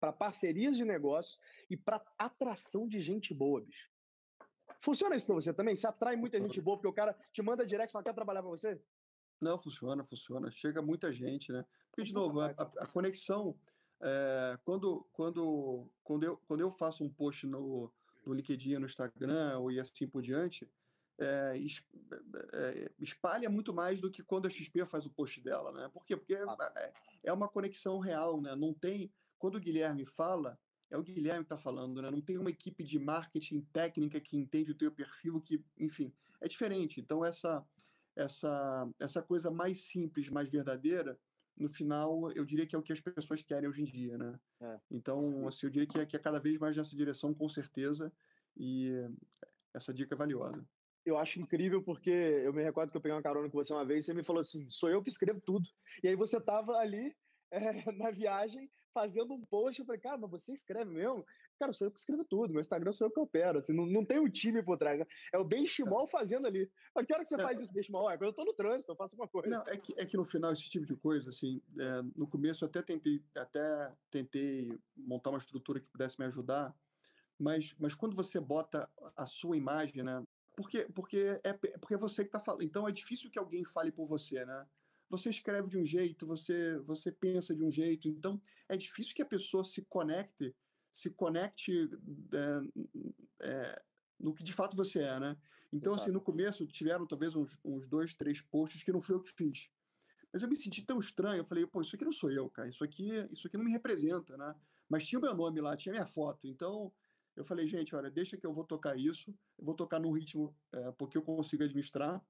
Para 0.00 0.12
parcerias 0.12 0.76
de 0.76 0.84
negócio 0.84 1.38
e 1.68 1.76
para 1.76 2.02
atração 2.18 2.88
de 2.88 2.98
gente 3.00 3.34
boa, 3.34 3.60
bicho. 3.60 3.88
Funciona 4.80 5.14
isso 5.14 5.26
para 5.26 5.34
você 5.34 5.52
também? 5.52 5.76
Você 5.76 5.86
atrai 5.86 6.16
muita 6.16 6.40
gente 6.40 6.60
boa 6.60 6.76
porque 6.76 6.88
o 6.88 6.92
cara 6.92 7.14
te 7.32 7.42
manda 7.42 7.66
direct 7.66 7.90
e 7.90 7.92
fala, 7.92 8.04
quer 8.04 8.14
trabalhar 8.14 8.42
para 8.42 8.50
você? 8.50 8.82
Não, 9.40 9.58
funciona, 9.58 10.04
funciona. 10.04 10.50
Chega 10.50 10.80
muita 10.80 11.12
gente, 11.12 11.52
né? 11.52 11.64
Porque, 11.90 12.02
de 12.02 12.12
novo, 12.12 12.40
a, 12.40 12.46
a, 12.46 12.86
conexão, 12.86 13.58
é, 14.00 14.58
quando, 14.64 15.06
quando, 15.12 15.90
quando, 16.02 16.24
eu, 16.24 16.36
quando 16.46 16.60
eu 16.60 16.70
faço 16.70 17.04
um 17.04 17.10
post 17.10 17.46
no, 17.46 17.92
no 18.24 18.32
LinkedIn, 18.32 18.78
no 18.78 18.86
Instagram 18.86 19.58
ou 19.58 19.70
assim 19.80 20.06
por 20.06 20.22
diante, 20.22 20.68
é, 21.18 21.54
é, 22.54 22.90
espalha 22.98 23.48
muito 23.50 23.74
mais 23.74 24.00
do 24.00 24.10
que 24.10 24.22
quando 24.22 24.46
a 24.46 24.50
XP 24.50 24.86
faz 24.86 25.04
o 25.04 25.10
post 25.10 25.40
dela, 25.40 25.70
né? 25.72 25.88
Por 25.92 26.04
quê? 26.04 26.16
Porque 26.16 26.34
é, 26.34 26.92
é 27.24 27.32
uma 27.32 27.48
conexão 27.48 27.98
real, 27.98 28.40
né? 28.40 28.54
Não 28.56 28.72
tem. 28.72 29.12
Quando 29.40 29.56
o 29.56 29.60
Guilherme 29.60 30.06
fala, 30.06 30.56
é 30.88 30.96
o 30.96 31.02
Guilherme 31.02 31.44
que 31.44 31.52
está 31.52 31.58
falando, 31.58 32.00
né? 32.00 32.10
Não 32.12 32.20
tem 32.20 32.38
uma 32.38 32.50
equipe 32.50 32.84
de 32.84 32.98
marketing 33.00 33.62
técnica 33.72 34.20
que 34.20 34.36
entende 34.36 34.70
o 34.70 34.76
teu 34.76 34.92
perfil, 34.92 35.40
que, 35.40 35.64
enfim, 35.76 36.12
é 36.40 36.46
diferente. 36.46 37.00
Então, 37.00 37.24
essa 37.24 37.66
essa, 38.16 38.88
essa 38.98 39.22
coisa 39.22 39.50
mais 39.50 39.78
simples, 39.78 40.28
mais 40.28 40.48
verdadeira, 40.48 41.18
no 41.56 41.68
final, 41.68 42.30
eu 42.32 42.44
diria 42.44 42.66
que 42.66 42.74
é 42.74 42.78
o 42.78 42.82
que 42.82 42.92
as 42.92 43.00
pessoas 43.00 43.42
querem 43.42 43.68
hoje 43.68 43.82
em 43.82 43.84
dia, 43.84 44.16
né? 44.16 44.38
É. 44.60 44.80
Então, 44.90 45.46
assim, 45.46 45.66
eu 45.66 45.70
diria 45.70 45.86
que 45.86 45.98
é, 45.98 46.06
que 46.06 46.16
é 46.16 46.18
cada 46.18 46.40
vez 46.40 46.58
mais 46.58 46.76
nessa 46.76 46.96
direção, 46.96 47.34
com 47.34 47.48
certeza, 47.48 48.12
e 48.56 48.92
essa 49.74 49.92
dica 49.92 50.14
é 50.14 50.18
valiosa. 50.18 50.64
Eu 51.04 51.18
acho 51.18 51.40
incrível 51.40 51.82
porque 51.82 52.10
eu 52.10 52.52
me 52.52 52.62
recordo 52.62 52.90
que 52.90 52.96
eu 52.96 53.00
peguei 53.00 53.16
uma 53.16 53.22
carona 53.22 53.48
com 53.48 53.56
você 53.56 53.72
uma 53.72 53.84
vez 53.84 54.04
e 54.04 54.06
você 54.06 54.14
me 54.14 54.22
falou 54.22 54.40
assim, 54.40 54.68
sou 54.68 54.90
eu 54.90 55.02
que 55.02 55.10
escrevo 55.10 55.40
tudo. 55.40 55.68
E 56.02 56.08
aí 56.08 56.16
você 56.16 56.36
estava 56.36 56.76
ali 56.76 57.14
é, 57.50 57.60
na 57.92 58.10
viagem 58.10 58.70
fazendo 58.92 59.34
um 59.34 59.44
post. 59.44 59.80
Eu 59.80 59.86
falei, 59.86 60.00
cara, 60.00 60.18
mas 60.18 60.30
você 60.30 60.52
escreve 60.52 60.90
mesmo? 60.90 61.24
Cara, 61.58 61.72
sou 61.72 61.86
eu 61.86 61.92
que 61.92 61.98
escrevo 61.98 62.24
tudo. 62.24 62.52
Meu 62.52 62.60
Instagram 62.60 62.92
sou 62.92 63.06
eu 63.06 63.10
que 63.12 63.20
opero. 63.20 63.58
Assim, 63.58 63.74
não, 63.74 63.86
não 63.86 64.04
tem 64.04 64.18
um 64.18 64.28
time 64.28 64.62
por 64.62 64.78
trás. 64.78 64.98
Né? 64.98 65.06
É 65.32 65.38
o 65.38 65.44
Benchimol 65.44 66.06
fazendo 66.06 66.46
ali. 66.46 66.70
Mas 66.94 67.06
que 67.06 67.12
hora 67.12 67.22
que 67.22 67.28
você 67.28 67.34
é, 67.36 67.42
faz 67.42 67.60
isso, 67.60 67.72
Benchimol? 67.72 68.10
É 68.10 68.16
quando 68.16 68.30
eu 68.30 68.32
tô 68.32 68.44
no 68.44 68.54
trânsito, 68.54 68.90
eu 68.90 68.96
faço 68.96 69.14
uma 69.14 69.28
coisa. 69.28 69.48
Não, 69.48 69.62
é 69.66 69.76
que, 69.76 69.94
é 69.98 70.06
que 70.06 70.16
no 70.16 70.24
final, 70.24 70.52
esse 70.52 70.68
tipo 70.70 70.86
de 70.86 70.96
coisa, 70.96 71.28
assim, 71.28 71.62
é, 71.78 72.02
no 72.16 72.26
começo 72.26 72.64
eu 72.64 72.68
até 72.68 72.82
tentei, 72.82 73.22
até 73.36 73.92
tentei 74.10 74.78
montar 74.96 75.30
uma 75.30 75.38
estrutura 75.38 75.80
que 75.80 75.88
pudesse 75.88 76.18
me 76.18 76.26
ajudar. 76.26 76.74
Mas, 77.38 77.74
mas 77.78 77.94
quando 77.94 78.14
você 78.14 78.38
bota 78.40 78.90
a 79.16 79.26
sua 79.26 79.56
imagem, 79.56 80.02
né? 80.02 80.22
Porque, 80.56 80.86
porque, 80.94 81.40
é, 81.44 81.52
porque 81.78 81.94
é 81.94 81.98
você 81.98 82.22
que 82.22 82.28
está 82.28 82.40
falando. 82.40 82.62
Então 82.62 82.86
é 82.86 82.92
difícil 82.92 83.30
que 83.30 83.38
alguém 83.38 83.64
fale 83.64 83.90
por 83.90 84.06
você, 84.06 84.44
né? 84.44 84.66
Você 85.10 85.28
escreve 85.28 85.68
de 85.68 85.76
um 85.76 85.84
jeito, 85.84 86.24
você, 86.24 86.78
você 86.78 87.10
pensa 87.10 87.54
de 87.54 87.64
um 87.64 87.70
jeito, 87.70 88.08
então 88.08 88.40
é 88.68 88.76
difícil 88.76 89.14
que 89.14 89.22
a 89.22 89.26
pessoa 89.26 89.64
se 89.64 89.82
conecte, 89.82 90.54
se 90.92 91.10
conecte 91.10 91.90
é, 92.32 93.46
é, 93.46 93.82
no 94.18 94.32
que 94.32 94.44
de 94.44 94.52
fato 94.52 94.76
você 94.76 95.00
é, 95.00 95.18
né? 95.18 95.36
Então, 95.72 95.92
Exato. 95.92 96.04
assim, 96.04 96.12
no 96.12 96.20
começo 96.20 96.66
tiveram 96.66 97.06
talvez 97.06 97.34
uns, 97.34 97.58
uns 97.64 97.88
dois, 97.88 98.14
três 98.14 98.40
posts 98.40 98.82
que 98.84 98.92
não 98.92 99.00
foi 99.00 99.16
eu 99.16 99.22
que 99.22 99.32
fiz. 99.32 99.68
Mas 100.32 100.42
eu 100.42 100.48
me 100.48 100.56
senti 100.56 100.82
tão 100.82 101.00
estranho, 101.00 101.40
eu 101.40 101.44
falei, 101.44 101.66
pô, 101.66 101.82
isso 101.82 101.96
aqui 101.96 102.04
não 102.04 102.12
sou 102.12 102.30
eu, 102.30 102.48
cara, 102.48 102.68
isso 102.68 102.84
aqui, 102.84 103.10
isso 103.32 103.48
aqui 103.48 103.56
não 103.56 103.64
me 103.64 103.72
representa, 103.72 104.36
né? 104.36 104.54
Mas 104.88 105.06
tinha 105.06 105.18
o 105.18 105.22
meu 105.22 105.34
nome 105.34 105.60
lá, 105.60 105.76
tinha 105.76 105.92
minha 105.92 106.06
foto, 106.06 106.46
então 106.46 106.92
eu 107.34 107.44
falei, 107.44 107.66
gente, 107.66 107.96
olha, 107.96 108.10
deixa 108.10 108.36
que 108.36 108.46
eu 108.46 108.52
vou 108.52 108.64
tocar 108.64 108.96
isso, 108.96 109.34
eu 109.58 109.64
vou 109.64 109.74
tocar 109.74 109.98
num 109.98 110.12
ritmo 110.12 110.54
é, 110.72 110.92
porque 110.92 111.18
eu 111.18 111.22
consigo 111.22 111.64
administrar, 111.64 112.24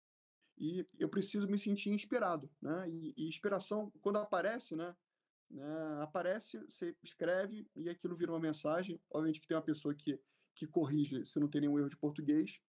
e 0.61 0.87
eu 0.99 1.09
preciso 1.09 1.49
me 1.49 1.59
sentir 1.59 1.89
inspirado, 1.89 2.51
né? 2.61 2.87
E, 2.87 3.15
e 3.17 3.27
inspiração, 3.27 3.91
quando 4.03 4.19
aparece, 4.19 4.77
né? 4.77 4.95
né? 5.51 5.65
Aparece, 6.03 6.59
você 6.59 6.95
escreve 7.03 7.67
e 7.75 7.89
aquilo 7.89 8.15
vira 8.15 8.31
uma 8.31 8.39
mensagem. 8.39 9.01
Obviamente 9.11 9.41
que 9.41 9.49
tem 9.49 9.57
uma 9.57 9.63
pessoa 9.63 9.95
que, 9.95 10.21
que 10.55 10.67
corrige 10.67 11.25
se 11.25 11.41
não 11.41 11.49
tem 11.49 11.63
nenhum 11.63 11.79
erro 11.79 11.89
de 11.89 11.97
português. 11.97 12.61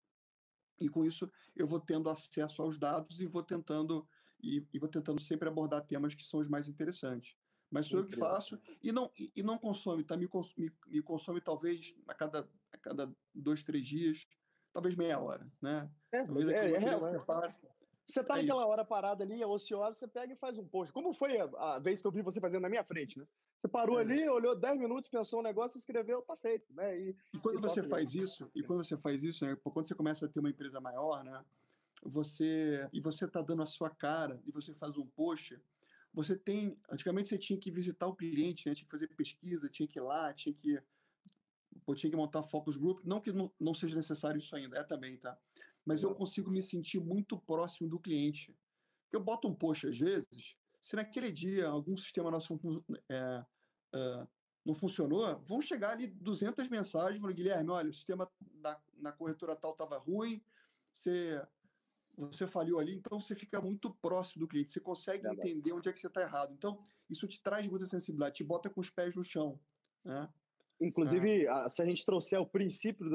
E 0.79 0.87
com 0.87 1.03
isso 1.03 1.29
eu 1.53 1.67
vou 1.67 1.81
tendo 1.81 2.09
acesso 2.09 2.61
aos 2.61 2.79
dados 2.79 3.19
e 3.19 3.27
vou 3.27 3.43
tentando 3.43 4.07
e, 4.41 4.65
e 4.73 4.79
vou 4.79 4.87
tentando 4.87 5.19
sempre 5.19 5.49
abordar 5.49 5.85
temas 5.85 6.15
que 6.15 6.25
são 6.25 6.39
os 6.39 6.47
mais 6.47 6.69
interessantes. 6.69 7.35
Mas 7.69 7.87
sou 7.87 7.99
eu 7.99 8.07
que 8.07 8.15
faço 8.15 8.57
e 8.81 8.91
não, 8.91 9.11
e, 9.19 9.31
e 9.35 9.43
não 9.43 9.57
consome, 9.57 10.05
tá? 10.05 10.15
Me 10.15 10.27
consome, 10.27 10.71
me 10.87 11.01
consome 11.01 11.41
talvez 11.41 11.93
a 12.07 12.13
cada, 12.13 12.49
a 12.71 12.77
cada 12.77 13.13
dois, 13.35 13.63
três 13.63 13.85
dias, 13.85 14.25
talvez 14.73 14.95
meia 14.95 15.19
hora, 15.19 15.45
né? 15.61 15.91
É, 16.11 16.23
talvez 16.23 16.49
é, 16.49 16.53
é, 16.53 16.71
é, 16.71 16.83
é, 16.83 17.70
você 18.05 18.23
tá 18.23 18.37
é 18.37 18.41
naquela 18.41 18.65
hora 18.65 18.83
parada 18.83 19.23
ali, 19.23 19.43
ociosa, 19.45 19.97
você 19.97 20.07
pega 20.07 20.33
e 20.33 20.35
faz 20.35 20.57
um 20.57 20.67
post. 20.67 20.93
Como 20.93 21.13
foi 21.13 21.39
a, 21.39 21.45
a, 21.57 21.79
vez 21.79 22.01
que 22.01 22.07
eu 22.07 22.11
vi 22.11 22.21
você 22.21 22.39
fazendo 22.39 22.61
na 22.61 22.69
minha 22.69 22.83
frente, 22.83 23.17
né? 23.17 23.25
Você 23.57 23.67
parou 23.67 23.99
é. 23.99 24.01
ali, 24.01 24.27
olhou 24.27 24.55
10 24.55 24.79
minutos, 24.79 25.09
pensou 25.09 25.39
um 25.39 25.43
negócio, 25.43 25.77
escreveu, 25.77 26.21
tá 26.23 26.35
feito, 26.35 26.73
né? 26.73 26.99
E, 26.99 27.15
e 27.33 27.39
quando 27.39 27.59
e 27.59 27.61
você 27.61 27.83
faz 27.83 28.15
isso, 28.15 28.49
e 28.55 28.63
quando 28.63 28.83
você 28.83 28.97
faz 28.97 29.23
isso, 29.23 29.45
né, 29.45 29.55
quando 29.63 29.87
você 29.87 29.95
começa 29.95 30.25
a 30.25 30.29
ter 30.29 30.39
uma 30.39 30.49
empresa 30.49 30.81
maior, 30.81 31.23
né? 31.23 31.43
Você 32.03 32.89
e 32.91 32.99
você 32.99 33.27
tá 33.27 33.41
dando 33.41 33.61
a 33.61 33.67
sua 33.67 33.89
cara 33.89 34.41
e 34.45 34.51
você 34.51 34.73
faz 34.73 34.97
um 34.97 35.05
post, 35.05 35.61
você 36.13 36.35
tem, 36.35 36.77
antigamente 36.89 37.29
você 37.29 37.37
tinha 37.37 37.59
que 37.59 37.71
visitar 37.71 38.07
o 38.07 38.15
cliente, 38.15 38.67
né? 38.67 38.73
Tinha 38.73 38.85
que 38.85 38.91
fazer 38.91 39.07
pesquisa, 39.09 39.69
tinha 39.69 39.87
que 39.87 39.99
ir 39.99 40.01
lá, 40.01 40.33
tinha 40.33 40.53
que 40.53 40.81
tinha 41.95 42.09
que 42.09 42.15
montar 42.15 42.41
focus 42.43 42.77
group, 42.77 43.03
não 43.03 43.19
que 43.19 43.31
não, 43.33 43.51
não 43.59 43.73
seja 43.73 43.95
necessário 43.95 44.39
isso 44.39 44.55
ainda, 44.55 44.77
é 44.77 44.83
também, 44.83 45.17
tá? 45.17 45.37
Mas 45.85 46.03
eu 46.03 46.13
consigo 46.13 46.51
me 46.51 46.61
sentir 46.61 46.99
muito 46.99 47.37
próximo 47.37 47.89
do 47.89 47.99
cliente. 47.99 48.55
Eu 49.11 49.19
boto 49.19 49.47
um 49.47 49.53
post 49.53 49.87
às 49.87 49.97
vezes, 49.97 50.55
se 50.81 50.95
naquele 50.95 51.31
dia 51.31 51.67
algum 51.67 51.95
sistema 51.95 52.31
nosso 52.31 52.59
é, 53.09 53.45
é, 53.93 54.27
não 54.65 54.73
funcionou, 54.73 55.39
vão 55.41 55.61
chegar 55.61 55.91
ali 55.91 56.07
200 56.07 56.67
mensagens 56.69 57.19
falando, 57.19 57.35
Guilherme, 57.35 57.69
olha, 57.69 57.89
o 57.89 57.93
sistema 57.93 58.29
na, 58.55 58.79
na 58.97 59.11
corretora 59.11 59.55
tal 59.55 59.71
estava 59.71 59.97
ruim, 59.97 60.41
você, 60.91 61.41
você 62.15 62.47
falhou 62.47 62.79
ali, 62.79 62.95
então 62.95 63.19
você 63.19 63.35
fica 63.35 63.61
muito 63.61 63.93
próximo 63.95 64.41
do 64.41 64.47
cliente, 64.47 64.71
você 64.71 64.79
consegue 64.79 65.27
é 65.27 65.31
entender 65.31 65.73
onde 65.73 65.89
é 65.89 65.93
que 65.93 65.99
você 65.99 66.07
está 66.07 66.21
errado. 66.21 66.53
Então, 66.53 66.77
isso 67.09 67.27
te 67.27 67.41
traz 67.41 67.67
muita 67.67 67.87
sensibilidade, 67.87 68.35
te 68.35 68.43
bota 68.43 68.69
com 68.69 68.81
os 68.81 68.89
pés 68.89 69.15
no 69.15 69.23
chão. 69.23 69.59
Né? 70.03 70.29
Inclusive, 70.81 71.47
ah. 71.47 71.69
se 71.69 71.79
a 71.81 71.85
gente 71.85 72.03
trouxer 72.03 72.41
o 72.41 72.45
princípio 72.45 73.07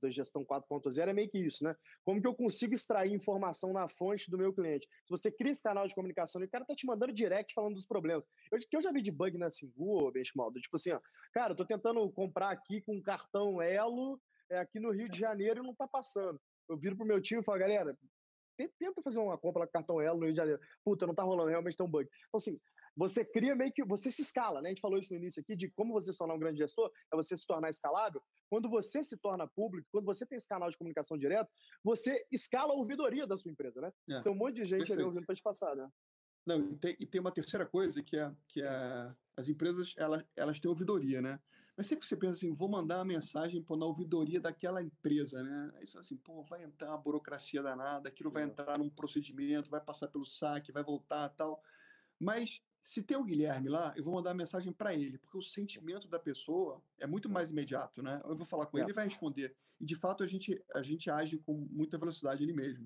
da 0.00 0.08
gestão 0.08 0.44
4.0, 0.44 1.08
é 1.08 1.12
meio 1.12 1.28
que 1.28 1.38
isso, 1.38 1.64
né? 1.64 1.74
Como 2.04 2.20
que 2.20 2.26
eu 2.28 2.34
consigo 2.34 2.74
extrair 2.74 3.12
informação 3.12 3.72
na 3.72 3.88
fonte 3.88 4.30
do 4.30 4.38
meu 4.38 4.52
cliente? 4.52 4.86
Se 5.04 5.10
você 5.10 5.30
cria 5.30 5.50
esse 5.50 5.62
canal 5.62 5.88
de 5.88 5.94
comunicação 5.94 6.40
o 6.40 6.48
cara 6.48 6.64
tá 6.64 6.74
te 6.76 6.86
mandando 6.86 7.12
direct 7.12 7.52
falando 7.52 7.74
dos 7.74 7.86
problemas. 7.86 8.24
Eu, 8.52 8.58
que 8.58 8.76
eu 8.76 8.80
já 8.80 8.92
vi 8.92 9.02
de 9.02 9.10
bug 9.10 9.36
na 9.36 9.50
Singu, 9.50 10.12
Benchmaldo, 10.12 10.60
tipo 10.60 10.76
assim, 10.76 10.92
ó, 10.92 11.00
cara, 11.32 11.52
eu 11.52 11.56
tô 11.56 11.66
tentando 11.66 12.08
comprar 12.12 12.50
aqui 12.50 12.80
com 12.82 12.94
um 12.94 13.02
cartão 13.02 13.60
Elo 13.60 14.20
é, 14.48 14.58
aqui 14.58 14.78
no 14.78 14.92
Rio 14.92 15.08
de 15.08 15.18
Janeiro 15.18 15.60
e 15.60 15.66
não 15.66 15.74
tá 15.74 15.88
passando. 15.88 16.40
Eu 16.68 16.76
viro 16.76 16.96
pro 16.96 17.04
meu 17.04 17.20
time 17.20 17.40
e 17.40 17.44
falo, 17.44 17.58
galera, 17.58 17.98
tenta 18.78 19.02
fazer 19.02 19.18
uma 19.18 19.36
compra 19.36 19.66
com 19.66 19.72
cartão 19.72 20.00
Elo 20.00 20.18
no 20.18 20.24
Rio 20.24 20.32
de 20.32 20.38
Janeiro. 20.38 20.60
Puta, 20.84 21.06
não 21.06 21.14
tá 21.14 21.24
rolando, 21.24 21.50
realmente 21.50 21.76
tem 21.76 21.84
um 21.84 21.90
bug. 21.90 22.08
Então, 22.28 22.38
assim, 22.38 22.56
você 22.98 23.24
cria 23.24 23.54
meio 23.54 23.72
que. 23.72 23.84
Você 23.84 24.10
se 24.10 24.22
escala, 24.22 24.60
né? 24.60 24.70
A 24.70 24.72
gente 24.72 24.80
falou 24.80 24.98
isso 24.98 25.12
no 25.12 25.20
início 25.20 25.40
aqui, 25.40 25.54
de 25.54 25.70
como 25.70 25.92
você 25.92 26.12
se 26.12 26.18
tornar 26.18 26.34
um 26.34 26.38
grande 26.38 26.58
gestor, 26.58 26.90
é 27.12 27.16
você 27.16 27.36
se 27.36 27.46
tornar 27.46 27.70
escalável. 27.70 28.20
Quando 28.50 28.68
você 28.68 29.04
se 29.04 29.22
torna 29.22 29.46
público, 29.46 29.86
quando 29.92 30.04
você 30.04 30.26
tem 30.26 30.36
esse 30.36 30.48
canal 30.48 30.68
de 30.68 30.76
comunicação 30.76 31.16
direto, 31.16 31.48
você 31.84 32.26
escala 32.32 32.72
a 32.72 32.76
ouvidoria 32.76 33.24
da 33.24 33.36
sua 33.36 33.52
empresa, 33.52 33.80
né? 33.80 33.92
É, 34.10 34.20
tem 34.20 34.32
um 34.32 34.34
monte 34.34 34.56
de 34.56 34.64
gente 34.64 34.78
perfeito. 34.78 34.94
ali 34.94 35.04
ouvindo 35.04 35.26
para 35.26 35.36
te 35.36 35.42
passar, 35.42 35.76
né? 35.76 35.88
Não, 36.44 36.72
e 36.72 36.76
tem, 36.76 36.96
e 36.98 37.06
tem, 37.06 37.20
uma 37.20 37.30
terceira 37.30 37.64
coisa 37.64 38.02
que 38.02 38.16
é 38.16 38.32
que 38.48 38.62
é, 38.62 39.14
as 39.36 39.48
empresas 39.48 39.94
elas, 39.96 40.24
elas 40.34 40.58
têm 40.58 40.68
ouvidoria, 40.68 41.22
né? 41.22 41.38
Mas 41.76 41.86
sempre 41.86 42.00
que 42.00 42.08
você 42.08 42.16
pensa 42.16 42.32
assim, 42.32 42.52
vou 42.52 42.68
mandar 42.68 42.96
uma 42.96 43.04
mensagem 43.04 43.62
pô, 43.62 43.76
na 43.76 43.86
ouvidoria 43.86 44.40
daquela 44.40 44.82
empresa, 44.82 45.40
né? 45.40 45.68
Aí 45.76 45.86
você 45.86 45.92
fala 45.92 46.04
assim, 46.04 46.16
pô, 46.16 46.42
vai 46.42 46.64
entrar 46.64 46.88
uma 46.88 46.98
burocracia 46.98 47.62
danada, 47.62 48.08
aquilo 48.08 48.32
vai 48.32 48.42
entrar 48.42 48.76
num 48.76 48.90
procedimento, 48.90 49.70
vai 49.70 49.80
passar 49.80 50.08
pelo 50.08 50.24
saque, 50.24 50.72
vai 50.72 50.82
voltar 50.82 51.28
tal. 51.28 51.62
Mas 52.18 52.60
se 52.88 53.02
tem 53.02 53.18
o 53.18 53.22
Guilherme 53.22 53.68
lá, 53.68 53.92
eu 53.94 54.02
vou 54.02 54.14
mandar 54.14 54.32
mensagem 54.32 54.72
para 54.72 54.94
ele, 54.94 55.18
porque 55.18 55.36
o 55.36 55.42
sentimento 55.42 56.08
da 56.08 56.18
pessoa 56.18 56.82
é 56.98 57.06
muito 57.06 57.28
mais 57.28 57.50
imediato, 57.50 58.02
né? 58.02 58.18
Eu 58.24 58.34
vou 58.34 58.46
falar 58.46 58.64
com 58.64 58.78
é. 58.78 58.80
ele, 58.80 58.86
ele 58.86 58.94
vai 58.94 59.04
responder. 59.04 59.54
E 59.78 59.84
de 59.84 59.94
fato 59.94 60.24
a 60.24 60.26
gente 60.26 60.58
a 60.74 60.80
gente 60.80 61.10
age 61.10 61.36
com 61.36 61.52
muita 61.70 61.98
velocidade 61.98 62.42
ele 62.42 62.54
mesmo. 62.54 62.76